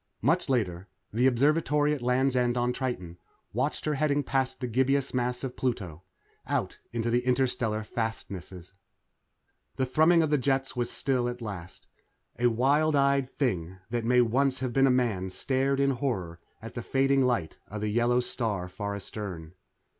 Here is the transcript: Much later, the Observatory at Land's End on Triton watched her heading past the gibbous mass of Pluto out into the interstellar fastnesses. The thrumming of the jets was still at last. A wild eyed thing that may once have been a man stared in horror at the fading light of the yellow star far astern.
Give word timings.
Much 0.23 0.49
later, 0.49 0.87
the 1.13 1.27
Observatory 1.27 1.93
at 1.93 2.01
Land's 2.01 2.35
End 2.35 2.57
on 2.57 2.73
Triton 2.73 3.19
watched 3.53 3.85
her 3.85 3.93
heading 3.93 4.23
past 4.23 4.59
the 4.59 4.65
gibbous 4.65 5.13
mass 5.13 5.43
of 5.43 5.55
Pluto 5.55 6.01
out 6.47 6.79
into 6.91 7.11
the 7.11 7.23
interstellar 7.23 7.83
fastnesses. 7.83 8.73
The 9.75 9.85
thrumming 9.85 10.23
of 10.23 10.31
the 10.31 10.39
jets 10.39 10.75
was 10.75 10.89
still 10.89 11.29
at 11.29 11.39
last. 11.39 11.87
A 12.39 12.47
wild 12.47 12.95
eyed 12.95 13.29
thing 13.37 13.77
that 13.91 14.03
may 14.03 14.21
once 14.21 14.59
have 14.61 14.73
been 14.73 14.87
a 14.87 14.89
man 14.89 15.29
stared 15.29 15.79
in 15.79 15.91
horror 15.91 16.39
at 16.63 16.73
the 16.73 16.81
fading 16.81 17.23
light 17.23 17.59
of 17.67 17.81
the 17.81 17.89
yellow 17.89 18.21
star 18.21 18.67
far 18.67 18.95
astern. 18.95 19.53